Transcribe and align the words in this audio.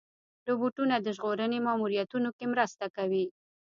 روبوټونه 0.47 0.95
د 1.01 1.07
ژغورنې 1.17 1.59
ماموریتونو 1.67 2.29
کې 2.37 2.45
مرسته 2.53 2.85
کوي. 2.95 3.25